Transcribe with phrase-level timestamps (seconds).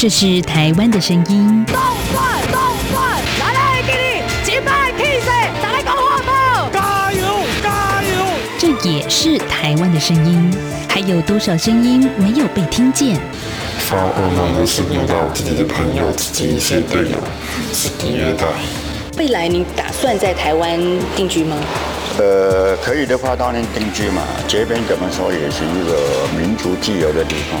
[0.00, 1.66] 这是台湾的声音。
[1.66, 1.76] 动
[2.10, 2.58] 转，动
[2.90, 5.26] 转，来来给你击败 K C，
[5.62, 6.70] 再来搞活宝！
[6.72, 7.26] 加油，
[7.62, 8.24] 加油！
[8.58, 10.50] 这也是台湾的声音。
[10.88, 13.20] 还有多少声音没有被听见？
[13.80, 17.18] 发噩梦的是梦到自己的朋友、自己一些队友
[17.74, 18.46] 是虐待。
[19.18, 20.80] 未来你打算在台湾
[21.14, 21.58] 定居吗？
[22.16, 24.22] 呃，可以的话当然定居嘛。
[24.48, 27.60] 这边怎么说也是一个民族自由的地方。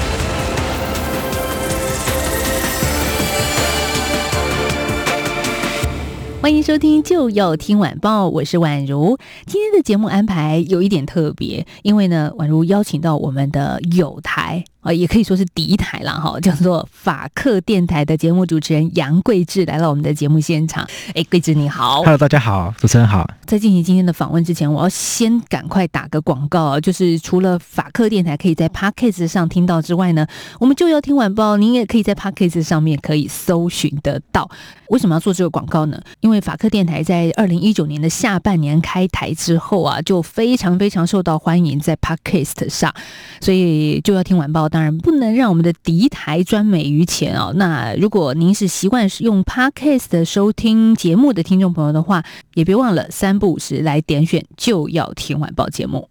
[6.41, 9.15] 欢迎收听，就要听晚报，我是宛如。
[9.45, 14.65] 今天的节目安排有一点特别，因为呢，宛如邀请到我们的友台。
[14.81, 20.87] 啊，也可以说是第一台了哈，叫做法克电台的节目主持人杨桂志来到我们的节目现场。
[21.13, 23.29] 哎，桂智你好，Hello，大家好，主持人好。
[23.45, 30.25] 在进行今天的访问之前，我要先赶快打个广告啊，就是除了法克电台可以在 Podcast 上听到之外呢，
[30.59, 34.49] 我们就要听晚报，您也可以在 Podcast 上面可以搜寻得到。
[34.89, 36.01] 为什么要做这个广告呢？
[36.21, 42.91] 因为法克电台在二零一九年的下半年开台之后啊，就非常非常受到欢迎在 Podcast 上，
[43.41, 44.70] 所以就要听晚报。
[44.71, 47.51] 当然不能让我们的敌台专美于前哦。
[47.55, 52.23] 那如果您是习惯用 Podcast 收听节目的听众朋友的话，
[52.55, 56.09] 也别忘了三不五时来点选就要听晚报节目。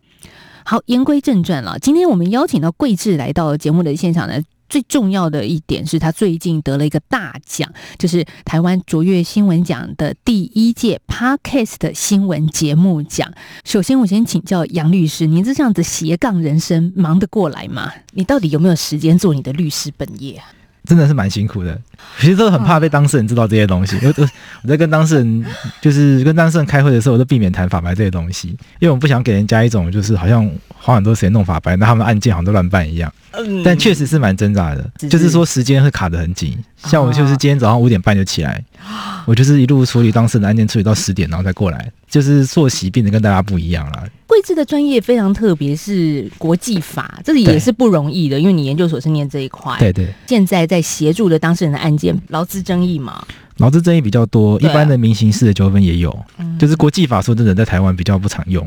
[0.63, 4.41] 好，言归正传了，今天我们邀请到桂智来到节目的现场呢。
[4.71, 13.31] 最重要的一点是他最近得了一个大奖，就是台湾卓越新闻奖的第一届 Podcast 新闻节目奖。
[13.65, 17.93] 首先，我先请教杨律师，您这样子斜杠人生忙得过来吗？
[18.13, 20.47] 你到底有没有时间做你的律师本业啊？
[20.91, 21.81] 真的是蛮辛苦的，
[22.19, 23.97] 其实都很怕被当事人知道这些东西。
[24.03, 24.29] 我我
[24.65, 25.47] 我在跟当事人，
[25.81, 28.49] 就是跟当事人开会的时候，我都避免谈法白这些东西，
[28.81, 33.13] 因为我不想给人家一种就是好像花很多时间弄法白，那他们案件好像都乱办一样。
[33.31, 36.59] 嗯，但确实是蛮挣扎的，就是说时间会卡得很紧。
[36.79, 38.61] 像我就是今天早上五点半就起来，
[39.27, 44.09] 我就是一路处理当事人的案件，处理到十点，然后再过来，就是作息变得跟大家不一样了。
[44.27, 49.77] 桂枝的专业非常特别，是国际法，这个也是不容易的，因为你研究所是念这一块。
[49.79, 50.09] 对对。
[50.27, 53.27] 现在在协助的当事人的案件，劳资争议嘛？
[53.59, 56.17] 劳资争议比较多，一般的民刑事的纠纷也有，
[56.59, 58.67] 就是国际法说真的在台湾比较不常用。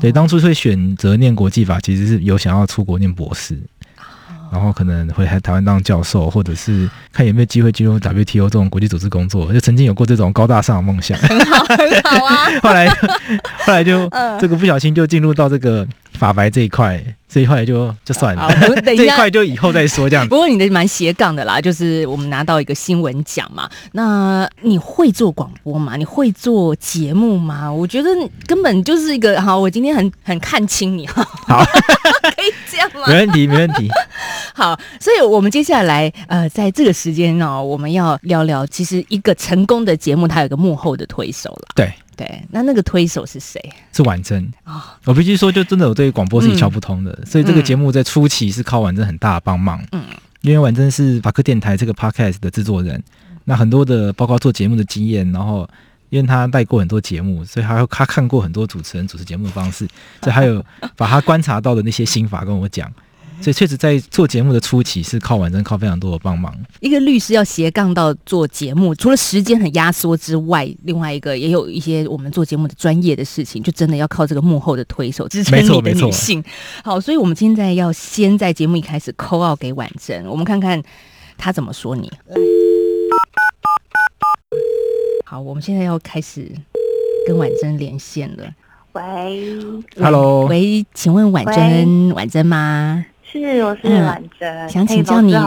[0.00, 3.58] 对，当初会选择念国际法，其实是有想要出国念博士。
[4.50, 11.18] 然后可能回台台湾当教授，或者是看有没有机会进入 WTO 这种国际组织工作，就曾经有过这种高大上的梦想。
[11.18, 12.46] 很好，很好啊。
[12.62, 12.88] 后来，
[13.64, 14.08] 后来就
[14.40, 18.50] 这个不小心就进入到这个法白这一块，这一块就就算了。
[18.84, 20.30] 这一块就以后再说这样子。
[20.30, 23.68] 不过你的蛮斜杠的啦，就是我们拿到一个新闻奖嘛。
[23.92, 25.96] 那你会做广播吗？
[25.96, 27.70] 你会做节目吗？
[27.70, 28.08] 我觉得
[28.46, 29.58] 根本就是一个好。
[29.58, 31.22] 我今天很很看清你哈。
[31.46, 31.64] 好，
[32.22, 33.06] 可以这样吗？
[33.08, 33.88] 没问题，没问题。
[34.54, 41.68] 好，所以我们接下来呃，在这个时间呢，我们要聊聊，其实一个成功的节目，它有一个幕后的推手了。
[41.74, 43.62] 对对，那那个推手是谁？
[43.92, 44.74] 是婉珍啊！
[44.74, 49.80] 哦、我必须说，就真的我对广播是一窍不通的，嗯、所以这个节目在初期是靠婉珍很大的帮忙。
[49.92, 50.02] 嗯，
[50.40, 53.00] 因为婉珍是法克电台这个 podcast 的制作人，
[53.44, 55.68] 那很多的包括做节目的经验，然后
[56.08, 59.86] 因为他带过很多节目，所以他他看过很多主持人主持节目的方式，
[60.20, 60.64] 所以还有
[60.96, 62.92] 把他观察到的那些心法跟我讲。
[63.40, 66.52] 所以确实，在做节目的初期是靠婉珍，靠非常多的帮忙。
[66.80, 76.42] 一个律师要斜杠到做节目，除了时间很压缩之外，另外一个也有一些我们做节目的专业的事情，就真的要靠这个幕后的推手支撑你的女性。
[76.82, 80.82] 好，所以我们现在要先在节目一开始 call 给婉珍，我们看看
[81.36, 82.10] 她怎么说你。
[85.24, 86.50] 好，我们现在要开始
[87.26, 88.52] 跟婉珍连线了。
[88.92, 89.02] 喂
[90.00, 93.04] ，Hello，喂，请问婉珍，婉珍吗？
[93.30, 95.34] 是，我是婉珍，嗯，想请教你。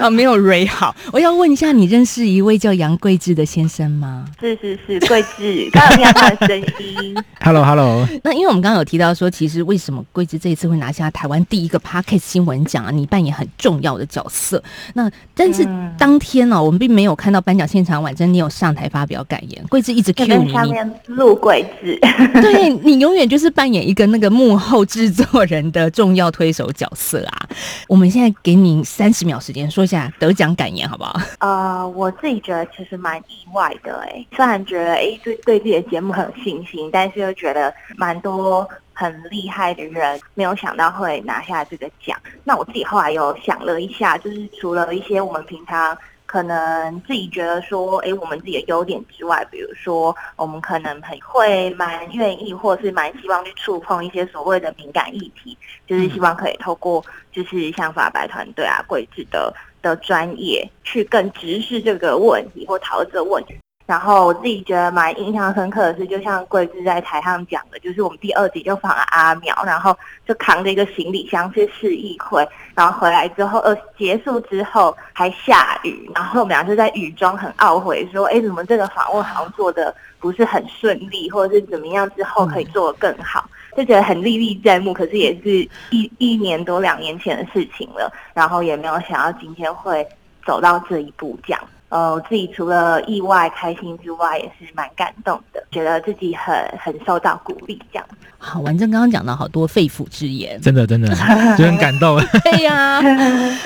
[0.00, 4.26] 啊，没有蕊好，我要问一下，你认识一位叫杨贵智的先生吗？
[4.38, 7.16] 是是是，贵智， 刚刚听到他的声音。
[7.40, 12.90] Hello Hello，那因为我们刚刚有提到说，其实为什么贵智这一次会拿下台湾第一个 Podcast 新闻奖啊？
[12.90, 14.62] 你扮演很重要的角色。
[14.92, 15.66] 那但是
[15.96, 21.98] 当天呢，啊，我们并没有看到颁奖现场，婉珍你有上台发表感言，贵智一直 cue 你，上面录贵智，
[22.42, 27.48] 对，你永远就是扮演一个那个幕后后制作人的重要推手角色啊。
[27.88, 29.70] 我们现在给你三十秒时间。
[29.70, 31.20] 说一下得奖感言好不好？
[31.38, 42.18] 呃，我自己觉得其实蛮意外的哎，虽然觉得哎对对自己的节目很有信心，但是又觉得蛮多很厉害的人，没有想到会拿下这个奖。
[42.44, 45.96] 那我自己后来有想了一下，就是除了一些我们平常。
[46.36, 55.56] 可能自己觉得说，哎，我们自己的优点之外，比如说，我们可能很会、蛮愿意，或是蛮希望去触碰一些所谓的敏感议题，
[55.86, 57.02] 就是希望可以透过，
[57.32, 59.50] 就是像法白团队啊、桂智的
[59.80, 63.54] 的专业，去更直视这个问题或讨论这个问题。
[63.86, 69.96] 然后我自己觉得蛮印象深刻的是，就像桂枝在台上讲的，就是我们第二集就访了阿苗，然后
[70.26, 72.44] 就扛着一个行李箱去市议会，
[72.74, 84.92] 然后回来之后，呃，结束之后还下雨，然后我们俩就在雨中很懊悔，说，哎，怎么这个访问好像做的不是很顺利，或者是怎么样之后可以做得更好，就觉得很历历在目。
[84.92, 85.50] 可是也是
[85.90, 90.04] 一一年多两年前的事情了，然后也没有想到今天会
[90.44, 91.60] 走到这一步这样。
[91.88, 98.04] 呃，我自己除了意外开心之外，也是蛮感动的，觉得自己很很受到鼓励，这样。
[98.38, 101.08] 好，婉正刚刚讲到好多肺腑之言，真的真的
[101.56, 102.18] 就很感动。
[102.42, 103.02] 对呀、啊，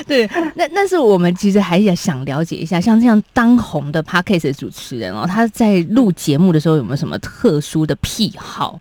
[0.07, 8.79] 对，那那是我们其实还也想了解一下，像这样当红的 Podcast 主持人哦，他在录节目的时候有没有什么特殊的癖好？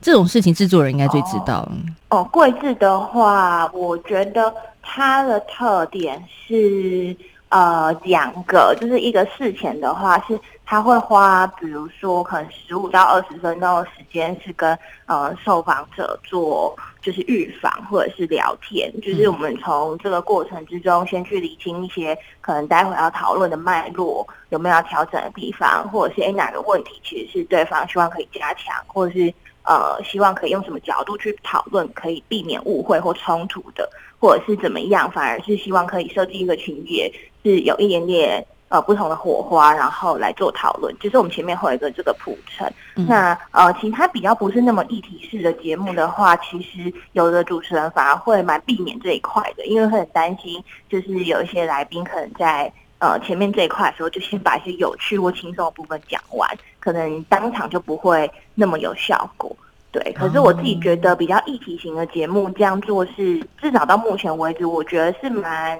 [0.00, 1.60] 这种事情制作人应该最知道。
[2.08, 4.52] 哦，哦，桂智的话，我觉得
[4.82, 7.16] 他的特点是。
[7.50, 33.90] 呃，两个就是一个事前的话，是他会花，比如说可能十五到二十分钟的时间，是跟呃受访者做就是预防或者是聊天，就是我们从这个过程之中先去理清一些可能待会要讨论的脉络，有没有要调整的地方，或者是诶哪个问题其实是对方希望可以加强，或者是呃希望可以用什么角度去讨论，可以避免误会或冲突的。
[34.22, 37.10] 或者是怎么样，反而是希望可以设计一个情节，
[37.42, 40.94] 是有一点点呃不同的火花，然后来做讨论。
[40.98, 42.72] 就是我们前面会有一个这个铺陈。
[42.96, 56.48] 嗯、那呃，其他比较不是那么议题式的节目的话，其实有的主持人反而会蛮避免这一块的，因为会很担心，就是有一些来宾可能在呃前面这一块的时候，就先把一些有趣或轻松的部分讲完，
[56.78, 59.56] 可能当场就不会那么有效果。
[59.92, 65.76] 对，可是我自己觉得比较议题型的节目这样做是至少到目前为止，我觉得是蛮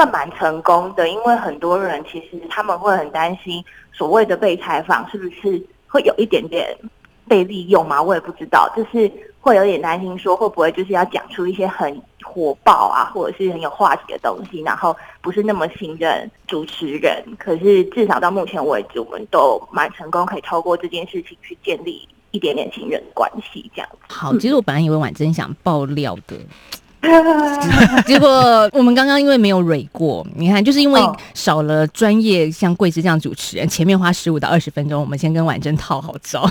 [0.00, 3.62] 算蛮成功的，因为很多人其实他们会很担心
[3.92, 6.74] 所谓的被采访是不是会有一点点
[7.28, 8.00] 被利用嘛？
[8.00, 17.22] 我也不知道，就是会有点担心说会不会就是要讲出一些很火爆啊，或者是很有话题的东西，然后不是那么信任主持人。
[17.38, 22.08] 可是至少到目前为止，我们都蛮成功，可以透过这件事情去建立。
[22.32, 24.14] 一点点信任关系这样子。
[24.14, 26.36] 好，其实我本来以为婉珍想爆料的，
[28.06, 31.00] 结果我们刚刚因为没有蕊过，你看，就是因为
[31.34, 36.48] 少了专业像桂枝这样主持人，前面花十五到二十分钟，我们先跟婉珍套好招。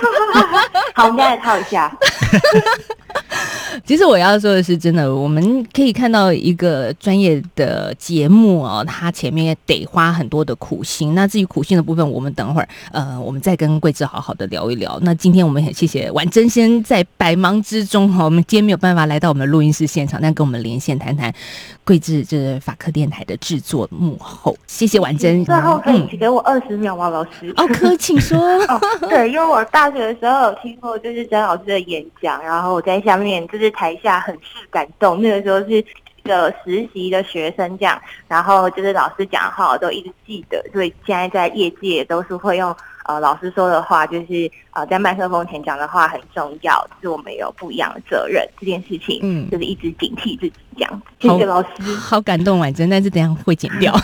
[0.94, 1.92] 好，我们再来套一下。
[3.86, 11.14] 其实我要说的是，真的，我们可以看到一个专业的节目哦，它前面也得花很多的苦心。
[11.14, 14.98] 那至于苦心的部分，我们等会儿呃，我们再跟桂枝好好的聊一聊。
[15.02, 21.32] 那今天我们很谢谢婉珍先在百忙之中哈，我们今天没有办法来到我们的录音室现场，但跟我们连线谈谈
[21.84, 24.56] 桂枝这是法科电台的制作幕后。
[24.66, 25.44] 谢谢婉珍。
[25.44, 27.52] 最后可以请给我二十秒吗，老师？
[27.56, 28.38] 哦，可以，请说。
[28.66, 33.70] 哦， 对，因为我大学的时候有听过就是曾老师的演讲，然后我在下面就是。
[33.80, 37.98] 台下很是感动，那个时候是一个实习的学生这样，
[38.28, 42.76] 然后就是老师讲的话我都一直记得，所以现在在业界都是会用
[43.10, 51.02] 呃老师说的话，就是呃在麦克风前讲的话很重要，就是我们有不一样的责任这件事情，嗯，就是一直警惕自己这样。
[51.20, 51.68] 谢谢老师，
[52.00, 53.92] 好感动婉珍，但是等下会剪掉。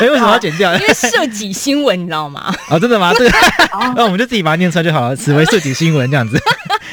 [0.00, 0.74] 哎，为什么要剪掉？
[0.80, 2.40] 因为涉及新闻，你知道吗？
[2.40, 3.12] 啊、哦，真的吗？
[3.18, 3.28] 对，
[3.94, 6.38] 那我们就自己把它念出来就好了，此为涉及新闻这样子。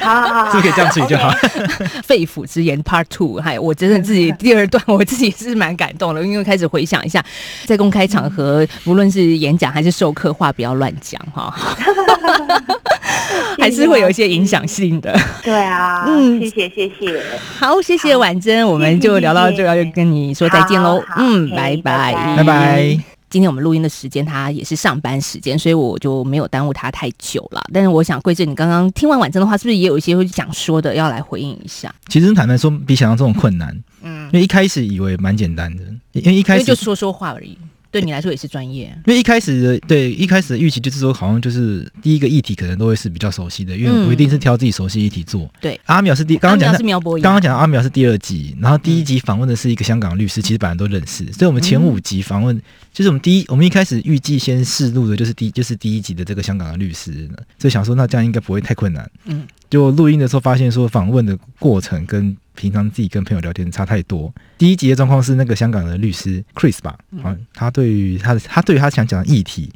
[0.04, 1.30] 好，是不是可以这样处理就好。
[2.04, 7.24] 肺腑之言 Part Two，还有我真的自己第二段，我自己是蛮感动的，因为开始回想一下，
[7.64, 11.54] 在公开场合，无论是演讲还是授课，话不要乱讲哈，
[13.58, 15.18] 还是会有一些影响性的。
[15.42, 17.22] 对啊，嗯，谢谢谢谢，
[17.58, 23.13] 好，谢谢婉珍，我们就聊到这，要跟你说再见喽，嗯，拜拜，拜拜。
[23.34, 27.60] 今天我们录音的时间，他也是上班时间，所以我就没有耽误他太久了。
[27.72, 31.92] 但是我想，桂正，你刚刚听完婉珍的话，是不是也有一些会想说的，要来回应一下？
[32.06, 33.76] 其实坦白说，比想象中更困难。
[34.02, 37.58] 嗯，因为一开始以为蛮简单的，因为一开始就说说话而已。
[37.94, 38.86] 对你来说也是专业。
[39.06, 45.42] 因为一开始的对一开始的预期就是说，好像就是第一个议题可能都会是比较熟悉的，因为我一定是挑自己熟悉议题做。
[45.42, 57.28] 嗯、对，阿苗是第刚刚讲的是苗博雅，刚刚讲的阿苗是第二集，然后第一集访问的是一个香港律师，其实本来都认识，所以我们前五集访问、嗯、就是我们第一，我们一开始预计先试录的就是第就是第一集的这个香港的律师，
[57.60, 59.08] 所以想说那这样应该不会太困难。
[59.26, 64.32] 嗯，就录音的时候发现说访问的过程跟平常自己跟朋友聊天差太多。
[64.56, 69.70] 第一集的状况是那个香港的律师 Chris 吧，啊，他对于他的他对于他想讲的议题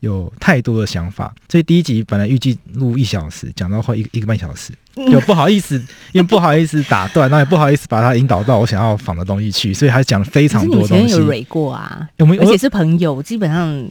[0.00, 4.72] 有太多的想法，所以第一集本来预计录一小时，讲到快一一个半小时。
[5.10, 5.76] 就不好意思，
[6.12, 11.14] 因为不好意思打断，那也不好意思把他引导到我想要仿的东西去，所以他讲了非常多东西。
[11.14, 12.08] 有蕊过啊？
[12.18, 13.84] 我们而且是朋友，基本上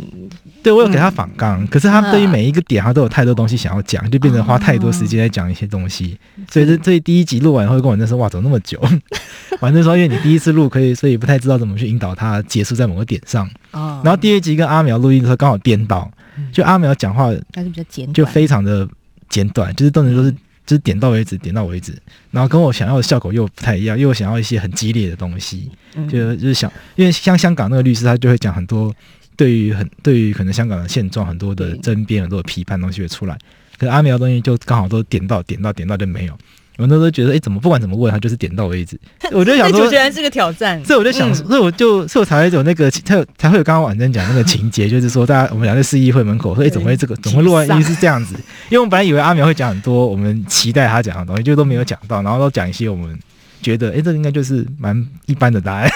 [0.62, 6.18] 对我有给他仿纲，可是他对于每一个点他都有太多东西想要讲，就变成花太多时间在讲一些东西。
[6.50, 8.80] 所以这这第一集录完以后，跟我那时候哇，怎么那么久？
[9.60, 13.50] 反正说因为你第一次录，可以所以不太知道怎么去引导他结束在某个点上。
[13.72, 16.10] 然后第二集跟阿苗录音的时候刚好颠倒，
[16.54, 18.88] 就阿苗讲话还是比较简，就非常的
[19.28, 20.34] 简短，就是都能都是。
[20.66, 21.94] 就是点到为止，点到为止，
[22.32, 25.70] 然后跟我想要的效果又不太一样，因为我想要一些很激烈的东西，
[26.10, 28.94] 就就是想，因为像香港那个律师，他就会讲很多
[29.36, 33.38] 对于很对于可能香港的现状很多的争辩，很多的批判东西会出来，
[33.78, 36.38] 可是阿苗的东西就刚好都点到点到点到就没有。
[36.78, 39.00] 我那时候觉得，哎、欸，怎么不管怎么问，他就是点到为止。
[39.32, 40.84] 我就想说，主持人是个挑战。
[40.84, 48.34] 所以我就想，嗯、所以我就，所以我才会有那个，才有才会有刚刚婉珍讲那个情节，就是说，大家我们俩在市议会门口说，哎、欸，怎么会这个， 怎么会录完音是这样子？
[48.70, 53.18] 因为我们本来以为阿苗会讲很多我们期待他讲的东西，就都没有讲到，然后都讲一些我们
[53.62, 55.90] 觉得，哎、欸，这个、应该就是蛮一般的答案。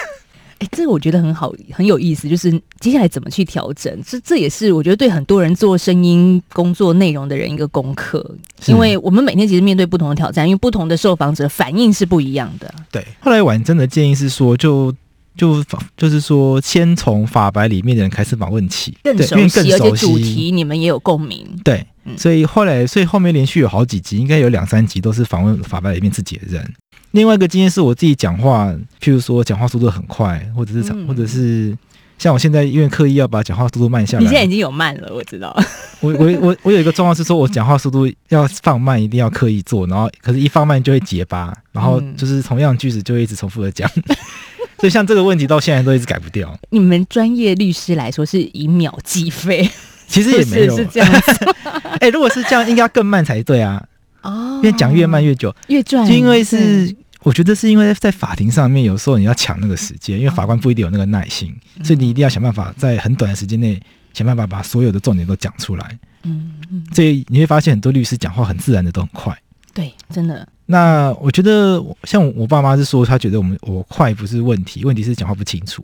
[0.60, 2.28] 哎，这个我觉得很好，很有意思。
[2.28, 8.36] 就是接下来怎么去调整，这这也是我觉得对很多人做声音工作内容的人一个功课。
[8.66, 12.74] 因为我们每天其实面对不同的挑战，因为不同的受访者反应是不一样的。
[12.92, 13.06] 对。
[13.20, 14.92] 后来婉珍的建议是说，就
[15.36, 15.64] 就
[15.96, 21.46] 就是说，先从法白里面的人开始访问起，更熟悉，而且主题你们也有共鸣。
[21.64, 21.86] 对，
[22.18, 26.74] 所以后来，所以后面连续有好几集，应该有两三集都是访问法白里面自己的人。
[27.12, 31.76] 另外一个经验是我自己讲话，譬如说讲话速度很快，或者是、嗯、或者是
[32.18, 34.24] 像我现在因为刻意要把讲话速度慢下来。
[34.24, 35.56] 你现在已经有慢了，我知道。
[36.00, 43.90] 我我我我有一个状况是说，我讲话速度要放慢，一定要刻意做，然后可是一放慢就会结巴，然后就是同样句子就会一直重复的讲。
[44.78, 46.56] 所以像这个问题到现在都一直改不掉。
[46.70, 49.68] 你们专业律师来说是以秒计费，
[50.08, 51.46] 其实也没有 是，是这样子。
[51.98, 53.84] 哎、欸，如果是这样，应该更慢才对啊。
[54.27, 56.05] 哦，因为讲越慢越久，越赚。
[56.05, 56.93] 就因为是，
[57.24, 63.81] 我觉得是因为在法庭上面，有时候你要抢那个时间，因为法官不一定有那个耐心，哦、所以你一定要想办法在很短的时间内
[64.13, 66.00] 想办法把所有的重点都讲出来。
[66.24, 66.84] 嗯嗯。
[66.93, 69.36] 所以你会发现很多律师讲话很自然的都很快。
[69.74, 70.48] 对，真的。
[70.65, 75.81] 那我觉得像我爸妈是说，他觉得我们我快不是问题，问题是讲话不清楚。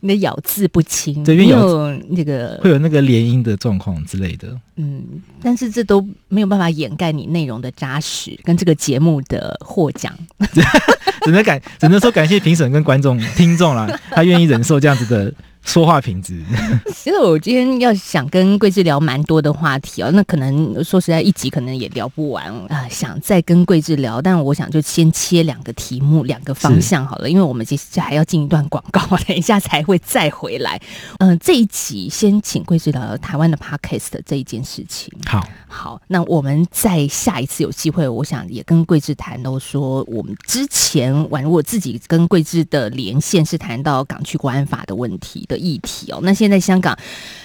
[0.00, 4.48] 你的咬字不清，对，因为有那个会有那个连音的状况之类的。
[4.76, 5.04] 嗯，
[5.42, 10.12] 但是这都没有办法掩盖你内容的扎实跟这个节目的获奖。
[11.22, 15.32] 只能感只能说感谢评审跟观众听众啦，他愿意忍受这样子的。
[15.62, 16.42] 说话品质，
[16.94, 30.80] 其实我今天要想跟桂枝聊蛮多的话题哦，那可能说实在一集可能也聊不完啊，想再跟桂枝聊，但我想就先切两个题目，两个方向好了，因为我们接下来还要进一段广告， 等一下才会再回来。
[31.18, 35.12] 嗯、呃，这一集先请桂枝聊聊台湾的 Podcast 这一件事情。
[35.26, 46.96] 好，好，那我们在下一次有机会，我想也跟桂枝谈到说，我们之前宛如我自己跟桂枝的连线是谈到港区国安法的问题的议题哦，那现在香港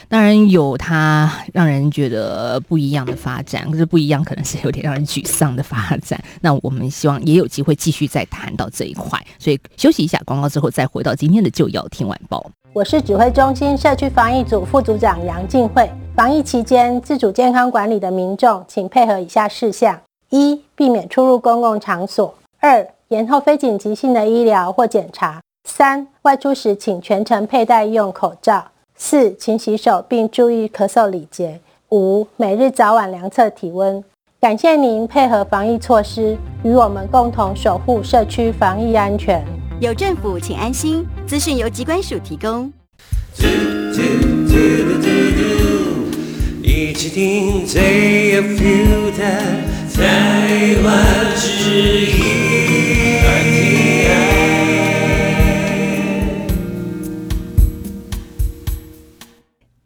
[0.07, 6.23] 当然有它让人觉得不一样的发展，可是不一样可能是有点让人沮丧的发展。
[6.41, 12.51] 那我们希望也有机会继续再谈到这一块，所以休息一下广告之后再回到今天的就要听晚报。
[12.71, 15.89] 我是指挥中心社区防疫组副组长杨静慧。
[16.15, 25.41] 防疫期间自主健康管理的民众，请配合以下事项：一、避免出入公共场所；二、延后非紧急性的医疗或检查。
[25.65, 28.63] 三、外出时请全程佩戴医用口罩。
[28.95, 31.59] 四、勤洗手并注意咳嗽礼节。
[31.89, 34.01] 五、每日早晚量测体温。
[34.39, 39.43] 感谢您配合防疫措施，与我们共同守护社区防疫安全。
[39.81, 41.05] 有政府，请安心。
[41.25, 42.71] 资讯由机关署提供。
[46.61, 49.23] 一起听最有 feel 的
[49.93, 52.64] 台湾之音。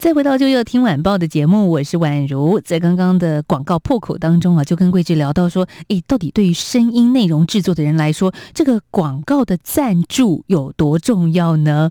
[0.00, 2.58] 再回到就要听晚报的节目，我是宛如。
[2.60, 11.90] 在刚刚的广告破口当中啊，就跟桂枝聊到说，诶，到底对于声音内容制作的人来说，这个广告的赞助有多重要呢？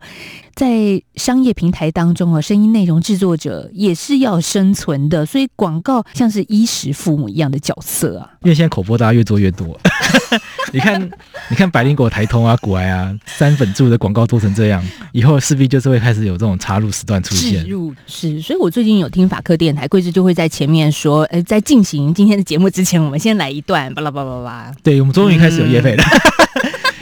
[0.56, 8.32] 在商业平台当中啊，声音内容制作者也是要生存的，所以广告像是衣食父母一样的角色啊。
[8.42, 9.80] 因为现在口播大家越做越多，
[10.74, 11.10] 你看，
[11.50, 17.68] 你看百灵果、台通啊、古癌啊、三粉柱的广告做成这样，以后势必就是会开始有这种插入时段出现。
[17.68, 24.72] 入是，所以我最近有听法科电台，桂枝就会在前面说，呃，在进行今天的节目之前，我们先来一段，巴拉巴拉巴拉。
[24.84, 26.04] 对，我们终于开始有业费了。
[26.04, 26.20] 嗯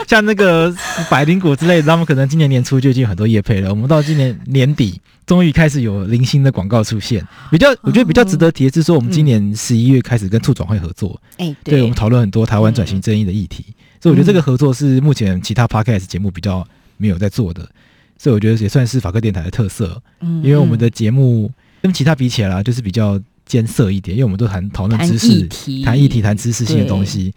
[0.08, 0.74] 像那个
[1.10, 3.68] 百灵果之类的，他们可能今年年初就已经有很多业配了。
[3.68, 7.22] 我们到今年年底，终于开始有零星的广告出现。
[7.50, 11.20] 比较，我觉得比较值得提的是说，我们今年十一月开始跟兔转会合作。
[11.36, 13.62] 哎、嗯，对，我们讨论很多台湾转型正义的议题。
[13.68, 17.68] 嗯、所以我觉得这个合作是目前其他 podcast 节目比较没有在做的。
[18.16, 20.00] 所以我觉得也算是法客电台的特色。
[20.20, 25.46] 嗯，因为我们的节目跟其他比起来，就是比较艰涩一点，因为我们都谈讨论知识、
[25.84, 27.34] 谈议题、谈知识性的东西。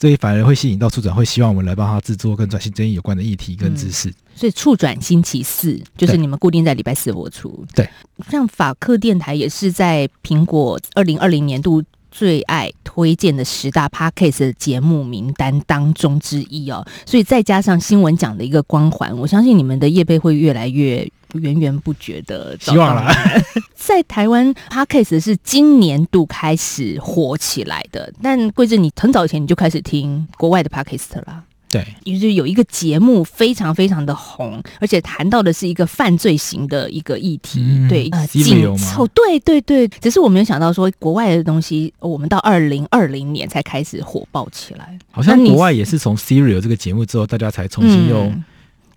[0.00, 4.08] 所以反而会吸引到促转，会希望我们来帮他制作跟转型正义有关的议题跟知识。
[4.08, 7.64] 嗯、所以促转星期四就是你们固定在礼拜四播出。
[7.74, 7.88] 对，
[8.30, 16.86] 像法克电台也是在苹果二零二零年度最爱推荐的十大 Podcast 的节目名单当中之一哦。
[17.04, 21.10] 所以再加上新闻奖的一个光环，我相信你们的业配会越来越。
[21.34, 23.12] 源源不绝的希望了，
[23.74, 48.44] 在台湾 Podcast 是今年度开始火起来的，但桂枝你很早以前你就开始听国外的 Podcast 了，对，就是有一个节目非常非常的红，而且谈到的是一个犯罪型的一个议题，嗯、对，紧凑，对对对，只是我没有想到说国外的东西，我们到二零二零年才开始火爆起来，好像国外也是从 Serial 这个节目之后，大家才重新用、嗯。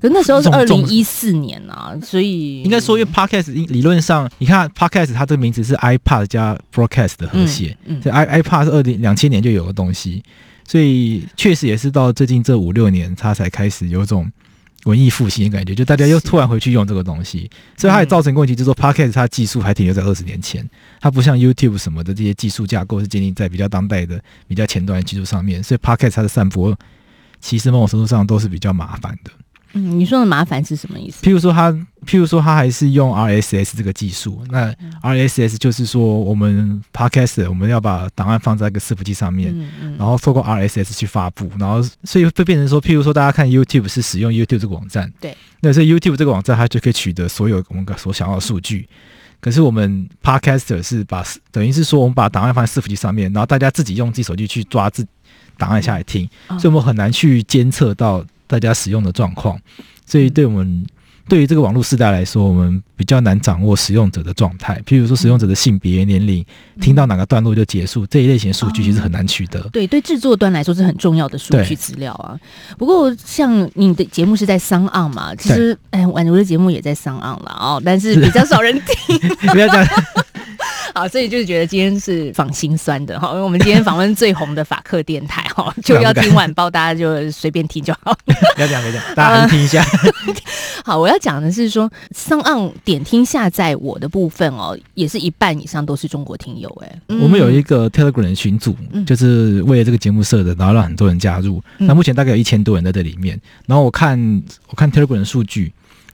[0.02, 10.24] 可那时候是二零一四年啊，所以应该说，因为 podcast 理论上，你看 podcast 它这个名字是 iPad 加 broadcast 的和谐，嗯，这、嗯、i iPad 是二零两千年就有的东西，
[10.68, 14.28] 所以确实也是到最近这五六年，它才开始有种
[14.86, 20.68] 文艺复兴的感觉，就大家又突然回去用这个东西，所以它也造成问题，就是说 podcast 它技术还停留在二十年前，
[21.00, 26.76] 它不像 YouTube 什么的这些技术架构是建立在比较当代的、比较前端的技术上面，所以 podcast 它的散播
[27.40, 29.32] 其实某种程度上都是比较麻烦的。
[29.74, 31.26] 嗯，你说的麻烦是什么意思？
[31.26, 31.72] 譬如说他，
[32.06, 34.44] 譬如说他还是用 RSS 这个技术。
[34.50, 48.90] 那 RSS 就是说，我们 Podcast 我们要把档案放在一个伺服器上面，嗯嗯、然后透过 RSS 去发布，然后所以会变成说，譬如说大家看 YouTube 是使用 YouTube 这个网站，对，那所以 YouTube 这个网站它就可以取得所有我们所想要的数据。
[49.40, 55.08] 可是我们 Podcaster 是把等于是说，我们把档案放在伺服器上面，然后大家自己用自己手机去抓自
[55.58, 58.26] 档案下来听，嗯、所以我们很难去监测到。
[58.52, 59.58] 大家使用的状况，
[60.06, 60.86] 所以对我们
[61.30, 64.82] 对于这个网络时代来说，我们比较难掌握使用者的状态。
[64.86, 66.46] 譬如说，使用者的性别、年龄，
[66.82, 69.62] 听到哪个段落就结束，这一类型的数据其实很难取得。
[69.72, 72.38] 对，对，制作端来说是很重要的数据资料啊。
[72.78, 79.18] 不过，像你的节目是在 SoundOn 嘛，其实哎，宛如的节目也在 SoundOn 了哦，但是 比较少人听。
[79.52, 79.88] 不要这样。
[80.96, 88.16] 好，所以就是觉得今天是访心酸的哈，因为我们今天访问最红的法克电台哈， 就要听晚报，大家就随便听就好。
[88.26, 89.86] 不 要讲，不要讲，大家还是听一下。
[90.84, 97.00] 好，我要讲的是说，SoundOn 点听下载我的部分哦，也是一半以上都是中国听友哎。
[97.08, 98.76] 我们有一个 Telegram 的群组，
[99.06, 101.62] 就是为了这个节目设的，然后让很多人加入。
[101.78, 103.40] 那目前大概有一千多人在这里面。
[103.66, 104.20] 然后我看，
[104.68, 105.72] 我看 Telegram 的数据。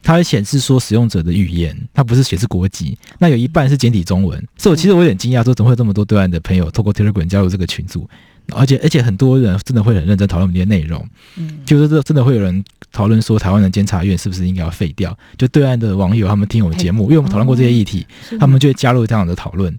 [0.07, 2.97] 它会显示说使用者的语言，它不是显示国籍。
[3.19, 8.09] 那有一半是简体中文，所以我其实我有点惊讶，说怎么会有这么多对岸的朋友透过 Telegram 加入这个群组，
[8.53, 11.05] 而且而且很多人真的会很认真讨论我们这些内容。
[11.35, 15.13] 嗯，就是这真的会有人讨论说台湾的监察院是不是应该要废掉？
[15.37, 18.07] 就对岸的网友他们听我们节目，因为我们讨论过这些议题，
[18.39, 19.77] 他们就会加入这样的讨论。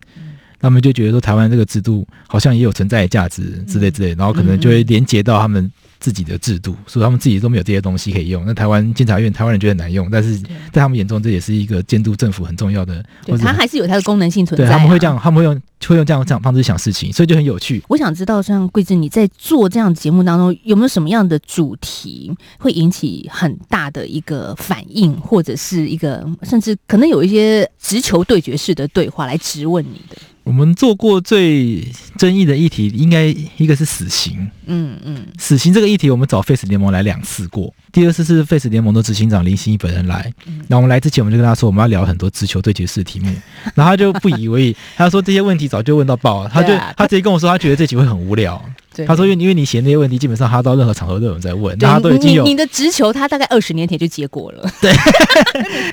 [0.61, 5.73] 他们就觉得说台湾这个制度好像也有存在的价值之类之类，然后可能就会连接到他们。
[6.01, 8.45] 自己的制度，所以他们自己都没有这些东西可以用。
[8.47, 13.05] 那台湾监察院，台湾人觉得很难用，但是在他们眼中，这也是一个监督政府很重要的。
[13.25, 14.69] 对，它还是有它的功能性存在啊。
[14.69, 15.55] 对，他们会这样，他们会用
[15.87, 17.83] 会用这样这样方式想事情，所以就很有趣。
[17.89, 30.17] 我想知道，像桂枝你在做这样节目当中，有没有什么样的主题会引起很大的一个反应，或者是一个甚至可能有一些直球对决式的对话来质问你的？
[30.49, 33.27] 我们做过最争议的议题，应该
[33.59, 34.51] 一个是死刑。
[34.65, 37.71] 嗯嗯，死刑这个议题，我们找 Face 联盟来两次过。
[37.93, 40.33] 第二次是 Face 联盟的执行长林心怡本人来。
[40.67, 43.31] 那我们来之前，我们就跟他说，我们要聊很多直球对决式的题目。
[43.77, 46.49] 然后他就不以为意，他说这些问题早就问到爆了。
[46.49, 48.59] 他就他直接跟我说，他觉得这集会很无聊。
[48.99, 54.69] 对，他说因为因为你写那些问题，基本上他到任何场合都有人在问，他都已经有你你的直球，他大概二十年前就结果了。
[54.83, 54.93] 对，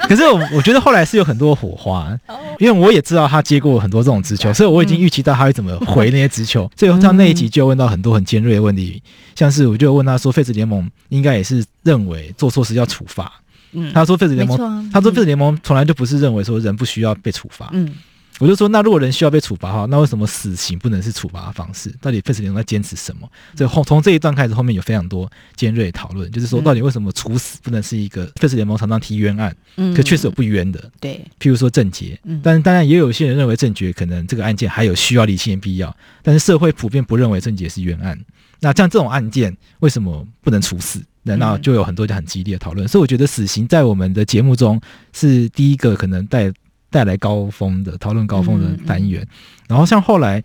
[0.07, 2.17] 可是我我觉得后来是有很多火花，
[2.57, 6.67] 因为我也知道他接过很多这种直球，所以我已经预期到他会怎么回那些直球。
[6.75, 8.99] 所以像那一集就问到很多很尖锐的问题，
[9.35, 13.31] 像是我就问他说，废止联盟应该也是认为做错事要处罚。
[13.73, 17.69] 嗯，他说废止联盟，啊、他说废止联盟从来就不是认为说人不需要被处罚。
[17.73, 17.93] 嗯，
[18.39, 21.93] 我就说那如果人需要被处罚的话，那为什么死刑不能是处罚的方式？
[22.01, 23.29] 到底废止联盟在坚持什么？
[23.55, 29.55] 所以后从这一段开始，后面有非常多尖锐讨论，就是说到底为什么处死不能是一个费斯联盟常常提冤案？
[29.77, 30.91] 嗯，可确实有不冤的。
[30.99, 38.19] 对，譬如说郑捷，嗯，但当然也有些人认为郑捷可能这个案件还有需要理清的必要，但是社会普遍不认为郑捷是冤案。
[38.59, 41.01] 那像这种案件为什么不能处死？
[41.23, 44.79] 难道就有很多就很激烈的讨论，所以我觉得死刑在我们的节目中
[45.11, 46.53] 是第一个可能带
[46.95, 49.27] 带来高峰的讨论高峰的单元。
[49.67, 50.41] 然后像后来，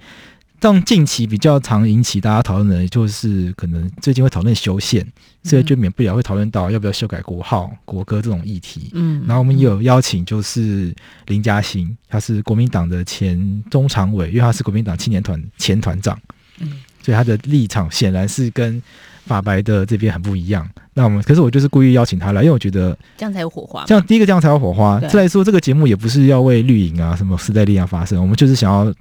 [0.60, 5.06] 像近期比较常引起大家讨论的，就是可能最近会讨论修宪，
[5.44, 8.90] 所以就免不了会讨论到要不要修改国号、国歌这种议题。
[8.94, 10.92] 嗯，然后我们也有邀请就是
[11.26, 16.18] 林嘉欣，他是国民党的前中常委，因为他是国民党青年团前团长。
[16.58, 18.82] 嗯，所以他的立场显然是跟。
[19.26, 23.84] 法白的这边很不一样，那我们可是我就是故意邀请他来，因为我觉得这样才有火花。
[23.86, 24.98] 这样第一个这样才有火花。
[25.00, 28.92] 再来说这个节目也不是要为绿营啊什么时代力量发声，我们就是想要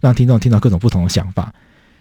[0.00, 1.52] 让听众听到各种不同的想法。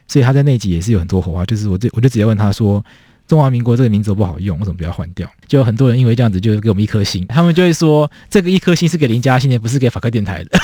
[0.07, 2.83] 所以他在那集也是有很多火花，就是我这我就直接问他说
[3.27, 10.57] ：“中华民国这个名字不好用，为什么不要换掉？”就很多人因为这样子就给我们一颗星，他们就会说这个一颗星是给林嘉欣的，不是给法克电台的。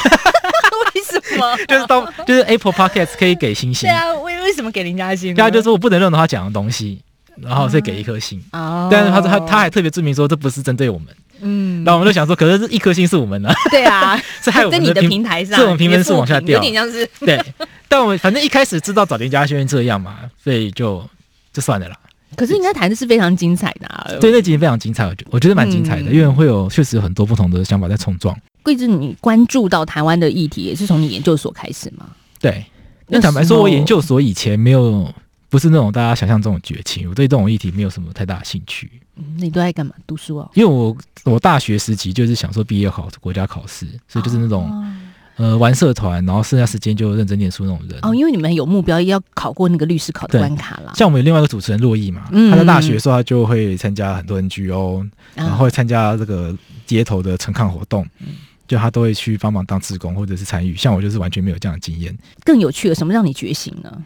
[1.67, 3.89] 就是当就是 Apple Podcast 可以给星星。
[3.89, 5.33] 对啊，为为什么给林嘉欣？
[5.35, 7.01] 大家就说我不能认同他讲的东西。
[7.41, 11.07] 然后再给一颗星，哦、但是他说他他还特别注明说这不是针对我们，
[11.41, 17.43] 嗯，然后我们就想说，可是这一颗星是我们呢、啊，对啊， 是害我们的，在你的平台上，是我们评分是往下掉，有点像是对，
[17.87, 21.03] 但我们反正一开始知道找林嘉欣这样嘛，所以就
[21.51, 21.97] 就算了啦。
[22.35, 28.37] 可是应该谈的是非常精彩的、啊，对，那集非常精彩，我觉我觉得蛮精彩的，嗯、因为会有确实有很多不同的想法在冲撞。
[28.63, 32.07] 桂枝，你关注到台湾的议题也是从你研究所开始吗？
[32.39, 32.65] 对，
[33.07, 35.13] 那坦白说，我研究所以前没有。
[35.49, 38.89] 不是那种大家想象中的绝情，我对这种议题没有什么太大的兴趣。
[39.17, 39.93] 嗯，你都在干嘛？
[40.07, 40.49] 读书哦。
[40.55, 44.95] 因为我我大学时期就是想说毕业考国家考试，所以就是那种、哦、
[45.35, 47.99] 呃玩社团，然后剩下时间就认真念书那种人。
[48.01, 50.91] 哦，因为你们有目标要考过那个律师考的关卡啦。
[50.95, 56.51] 像我们有另外一个主持人洛毅嘛，嗯、他在大学的时候他就会参加很多 NGO，、嗯、然后会参加这个
[56.87, 58.29] 街头的陈抗活动，嗯、
[58.67, 60.75] 就他都会去帮忙当志工或者是参与。
[60.75, 62.15] 像我就是完全没有这样的经验。
[62.43, 64.03] 更有趣的，什么让你觉醒呢？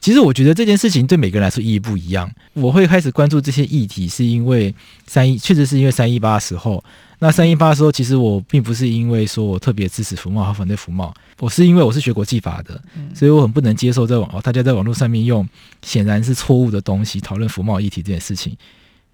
[0.00, 2.30] 其实我觉得这件事情对每个人来说意义不一样。
[2.54, 4.74] 我会开始关注这些议题，是因为
[5.06, 6.82] 三一，确实是因为三一八的时候。
[7.18, 12.82] 那三一八的时候，其实我并不是因为说我特别支持服贸和反对服贸，我是因为我是学国际法的，
[13.14, 15.46] 所以我很不能接受在网大家在网络上面用
[15.82, 18.56] 显然是错误的东西讨论服贸议题这件事情。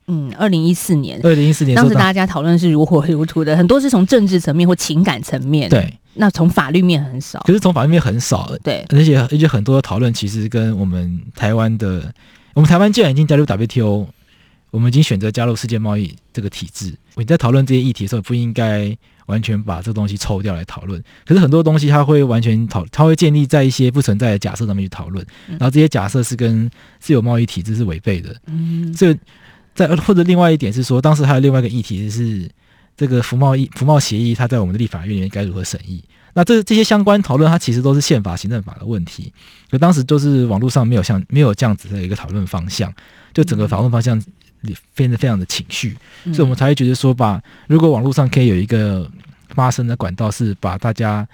[0.06, 5.68] 嗯，二零一四年，二零一四年当时大家讨论是如火如荼的，很多是从政治层面或情感层面。
[5.68, 5.92] 对。
[6.18, 12.10] 那从法律面很少，可是从法律面很少，对，而且而且很多的讨论其实跟我们台湾的，
[12.54, 14.06] 我们台湾既然已经加入 WTO，
[14.70, 21.02] 我们已经选择加入世界贸易这个体制，你在讨论这些议题的时候，不应该完全把这东西抽掉来讨论。
[21.26, 28.34] 可是很多东西它会完全讨，它会建立在一些不存在的假设上面去讨论，然后这些假设是跟自由贸易体制是违背的。
[28.46, 29.14] 嗯，这
[29.76, 32.50] 在或者另外一点是说，当时还有另外一个议题是。
[32.98, 36.02] 这个服贸议服贸协议，它在我们的立法院里面该如何审议？
[36.32, 39.30] 那这这些相关讨论，它其实都是宪法、行政法的问题。
[39.70, 42.90] 可当时就是网络上没有像没有这样子的一个讨论方向，
[43.34, 44.18] 就整个讨论方向
[44.94, 45.94] 变得非常的情绪，
[46.32, 49.06] 所以我们才会觉得说，把如果网络上可以有一个
[49.50, 51.28] 发声的管道，是把大家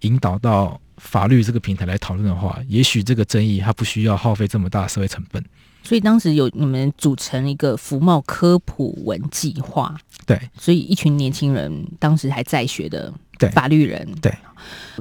[0.00, 5.42] 引导到法律这个平台来讨论的话，也许这个争议它不需要耗费这么大的社会成本。
[5.86, 9.96] 所以当时有你们组成一个福茂科普文计划，
[10.26, 13.12] 对，所以一群年轻人当时还在学的
[13.52, 14.34] 法律人，对，对，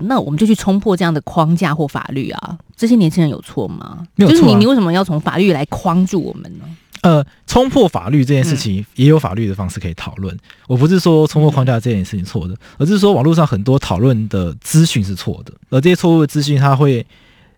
[0.03, 4.05] 那我们就去冲破这样的框架或法律啊，这些年轻人有错吗？
[4.15, 6.65] 没有错啊，就是你，你为什么要从法律来框住我们呢？
[7.01, 10.33] 呃，冲破法律这件事情也有法律的方式可以讨论。
[10.35, 17.03] 嗯、我不是说冲破框架这件事情错的，嗯、而是说网络上很多讨论的资讯是错的，而这些错误的资讯它会。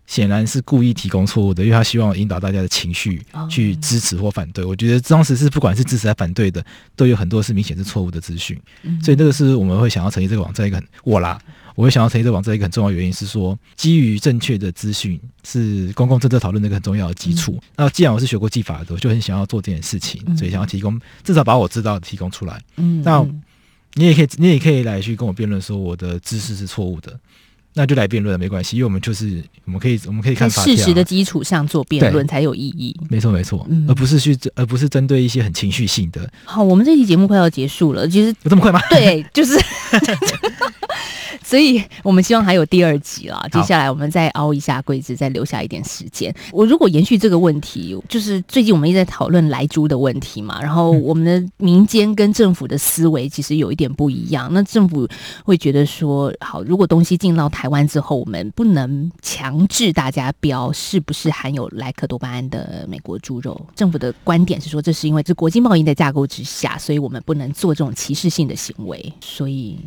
[0.08, 4.66] 显然是故意提供错误的，因为他希望引导大家的情绪去支持或反对。
[4.66, 6.66] 我觉得当时是不管是支持还是反对的，
[6.96, 8.60] 都有很多是明显是错误的资讯。
[9.04, 11.38] 所以这个是我们会想要成立这个网站一个很我啦，
[11.76, 17.60] 我会想要成立这个网站一个很重要的原因是说，基于正确的资讯是公共政策讨论的一个很重要的基础。
[17.76, 22.62] 那既然我是学过技法的，我就很想要做这件事情，所以想要提供至少把我知道的提供出来。
[22.78, 23.28] 嗯那
[23.96, 27.20] 你也可以，你也可以来去跟我辩论说我的知识是错误的。
[27.78, 32.94] 那就来辩论了，没关系，因为我们就是我们可以我们可以看在事实的基础上做辩论才有意义。
[33.08, 36.28] 没错没错，嗯而不是去而不是针对一些很情绪性的。
[36.44, 38.82] 好，我们这期节目快要结束了，其实有这么快吗？
[38.90, 39.56] 对，就是。
[41.48, 43.42] 所以我们希望还有第二集啦。
[43.54, 46.36] 接下来我们再凹一下柜子，再留下一点时间。
[46.52, 54.50] 我如果延续这个问题，就是最近我们一直在讨论莱猪的问题嘛，然后我们的民间跟政府的思维其实有一点不一样。
[54.52, 55.08] 那政府
[55.46, 63.58] 会觉得说，好，如果东西进到台湾之后，我们不能强制大家标是不是含有莱克多巴胺的美国猪肉。
[63.74, 69.14] 政府的观点是说，这是因为这国际贸易的架构之下，所以我们不能做这种歧视性的行为。
[69.22, 69.80] 所以。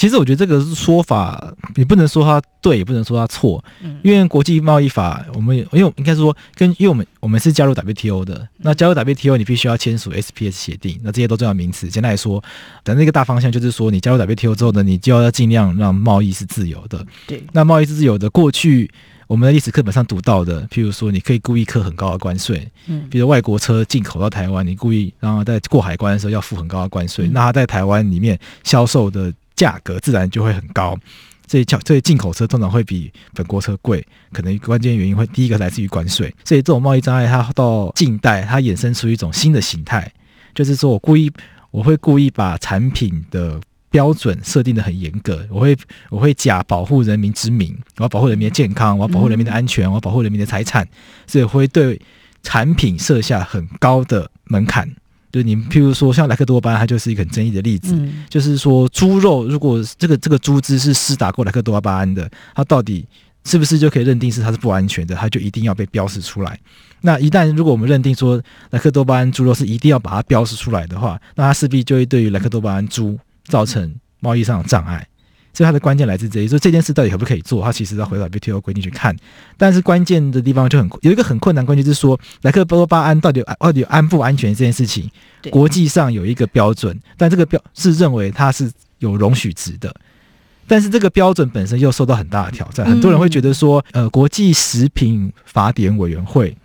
[0.00, 3.62] 其实我觉得这个说法，你不能说它对，也不能说它错，
[4.02, 11.86] 因为国际贸易法，我们因为应该说跟，因为我们我们是加入 WTO 的，那加入 WTO 你必须要签署 SPS 协定，那这些都重要名词。
[11.86, 12.42] 简单来说，
[12.82, 17.04] 但那个大方向就是说，你加入 WTO 之后呢，你就要尽量让贸易是自由的。
[17.26, 18.90] 对，那贸易是自由的，过去
[19.26, 29.30] 我们的历史课本上读到的，譬如说，你可以故意课很高的关税，嗯，比如外国车进口到台湾，你故意让它在过海关的时候要付很高的关税，那它在台湾里面销售的。
[29.60, 30.98] 价格自然就会很高，
[31.46, 36.34] 这些这些进口车通常会比本国车贵，可能关键原因会第一个来自于关税。
[36.46, 40.10] 所以这种贸易障碍，它到近代它衍生出一种新的形态，
[40.54, 41.30] 就是说我故意
[41.70, 45.76] 我会故意把产品的标准设定的很严格，我会
[46.08, 50.88] 我会假保护人民之名，我要保护人民的健康，我要保护人民的安全，我要保护人民的财产，
[51.26, 52.00] 所以会对
[52.42, 54.88] 产品设下很高的门槛。
[55.32, 57.94] 就你譬如说，像莱克多巴胺，它就是一个很争议的例子。
[57.94, 63.06] 嗯、就是说，猪肉如果这个这个猪只是施打过莱克多巴胺的，它到底
[63.44, 65.14] 是不是就可以认定是它是不安全的？
[65.14, 66.58] 它就一定要被标示出来。
[67.00, 75.06] 那一旦如果我们认定说莱克多巴胺猪肉是一定要把它标示出来的话，那它势必就会对于莱克多巴胺猪造成贸易上的障碍。
[75.52, 77.62] 所以它的关键来自这里，说这件事到底可不可以做？
[77.62, 79.14] 它其实要回到 WTO 规定去看，
[79.56, 85.10] 但是关键的地方就很有一个很困难关键，就是说莱克多巴胺到底到底有安不安全这件事情，
[85.50, 89.94] 国际上有一个标准，但这个标是认为它是有容许值的，
[90.66, 96.56] 但是这个标准本身又受到很大的挑战，很多人会觉得说，呃，国际食品法典委员会。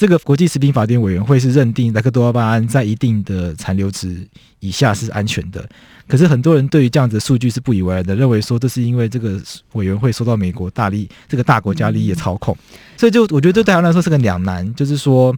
[0.00, 4.26] 这个国际食品法典委员会是认定莱克多巴胺在一定的残留值
[4.60, 5.62] 以下是安全的，
[6.08, 9.38] 可是很多人对于这样子的数据是不以为然的，认为说这是因为这个
[9.74, 12.56] 委员会受到美国大力这个大国家利益的操控，
[12.96, 15.36] 所以就我觉得对台湾来说是个两难，就是说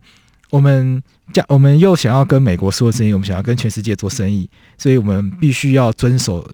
[0.50, 4.48] 我们这我们又想要跟美国做生意，我们想要跟全世界做生意，
[4.78, 6.48] 所以我们必须要遵守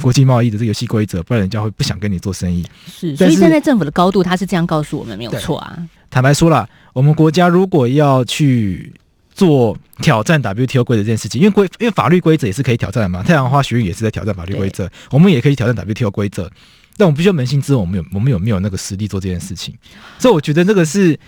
[0.00, 2.64] 国际贸易的这个游戏规则，不然人家会不想跟你做生意。
[2.86, 5.78] 是，所以站在政府的高度他是这样告诉我们，没有错啊。
[6.10, 8.90] 坦白说了，我们国家如果要去
[9.34, 13.22] 做挑战 WTO 规则这件事情，因为规因为法律规则也是可以挑战的嘛。
[13.22, 16.50] 太阳花学运也是在挑战法律规则，我们也可以挑战 WTO 规则。
[16.96, 19.74] 但我们必须要扪心自问，我们有我们有没有那个实力做这件事情？
[20.20, 21.18] 所以我觉得那个是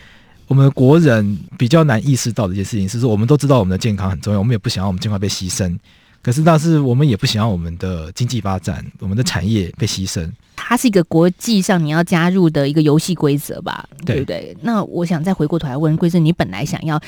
[0.47, 5.77] 我们国人比较难意识到的一件事情，是说我们都知道我们的健康很重要，我们也不想要我们健康被牺牲。
[6.27, 10.29] 可是，但是我们也不想要我们的经济发展、我们的产业被牺牲。
[10.57, 14.57] 它是一个国际上你要加入的一个游戏规则吧，对不对？
[14.61, 17.01] 那我想再回过头来问贵正，你本来想要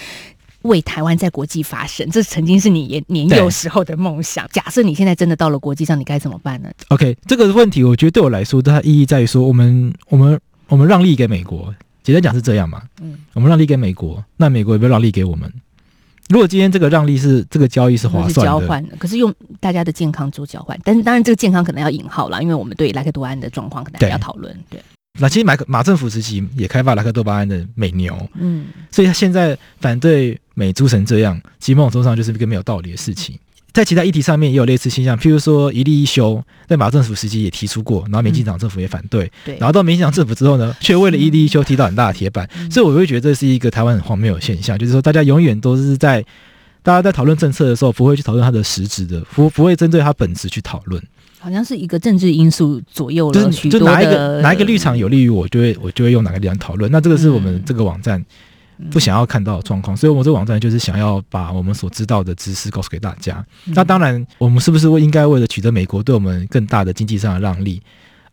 [0.62, 4.46] 为台湾在国际发声，这曾经是你年幼时候的梦想。
[4.52, 11.74] 假设你现在真的到了国际上，你该怎么办呢？OK，这个问题我觉得对我来说，它意义在于说，我们、我们、我们让利给美国。
[12.04, 12.82] 简单讲是这样嘛？
[13.00, 15.52] 嗯，我们让利给美国，那美国有没有让利给我们？
[16.28, 24.54] 如果今天这个让利是这个交易是划算的，交换，可是用大家的健康做交换，但是当然这个健康可能要引号啦，因为我们对莱克多巴胺的状况可能还要讨论。
[24.68, 24.80] 对，
[25.18, 33.38] 那其实马马政府时期也开发莱克多巴胺的美牛，嗯，所以他现在反对美猪成这样，其实某种程度上就是一个没有道理的事情。
[33.72, 46.24] 在其他议题上面也有类似现象，譬如说一例一休，在马政府时期也提出过，然后民进党政府也反对，对，然后到民进党政府之后呢，却为了一例一休踢到很大的铁板，所以我会觉得这是一个台湾很荒谬的现象，就是说大家永远都是在。
[46.80, 51.02] 大家在讨论政策的时候，不会去讨论它的实质的，不不会针对它本质去讨论。
[51.38, 56.90] 好像是一个政治因素左右了许多的，就哪一个哪一个立场有利于我，就会我就会用哪个立场讨论。
[56.90, 58.24] 那这个是我们这个网站
[58.90, 63.44] 不想要看到的状况，所以我们这个网站就是想要把我们所知道的知识告诉给大家。
[63.64, 67.82] 那当然，我们是不是应该为了取得美国对我们更大的经济上的让利，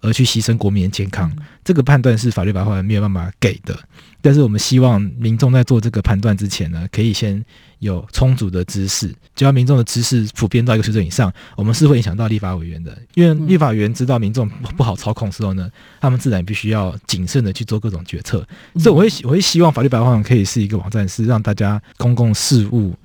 [0.05, 1.31] 而去牺牲国民的健康？
[1.63, 3.77] 这个判断是法律白话文没有办法给的。
[4.21, 7.43] 但是我们希望民众在做这个判断之前呢，可以先
[7.79, 9.13] 有充足的知识。
[9.35, 12.97] 只要民众的知识普遍到一个水准以上，我们是会影响到立法委员的。
[13.13, 15.69] 因为立法委员知道民众不好操控的时候呢，
[16.01, 18.47] 他们自然必须要谨慎的去做各种决策。
[18.77, 22.95] 所以我会我会希望法律白话文可以是一个网站，是让大家公共事务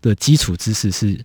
[0.00, 1.18] 的基础知识是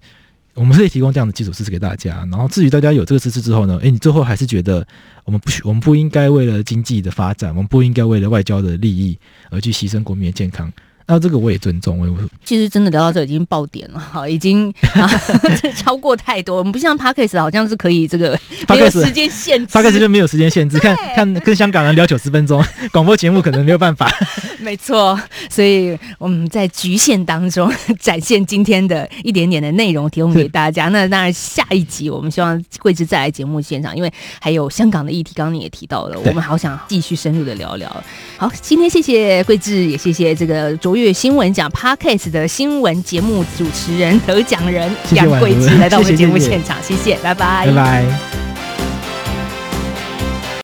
[0.55, 2.27] 我们可以提供这样的基础知识给大家。
[2.31, 4.85] 然后至于大家有这个知识之后呢，诶，你最后还是觉得
[5.23, 9.17] 我们不需，我们不应该为了经济的发展，我们不应该为了外交的利益
[9.51, 10.71] 而去牺牲国民的健康。
[11.07, 15.07] 那这个我也尊重，我其实真的聊到这已经爆点了 哈，已经、 啊、
[15.77, 16.57] 超过太多。
[16.57, 18.37] 我们不像 Podcast 好像是可以这个
[18.69, 20.79] 没有时间限制，Podcast 就没有时间限制。
[20.79, 24.11] 看看跟香港人聊九十分钟，广播节目可能没有办法。
[24.59, 30.87] 没错，所以我们在局限当中展现今天的一点点的内容，提供给大家。
[30.89, 38.03] 那当然，下一集我们希望桂枝再来节目现场，因为还有香港的议题，刚刚你也提到了，我们好想继续深入的聊聊。
[38.37, 48.44] 好，今天谢谢桂枝，也谢谢这个卓越新闻奖 Podcast 的新闻节目主持人得奖人杨桂枝来到我们节目现场，谢谢，谢谢，拜拜，拜拜。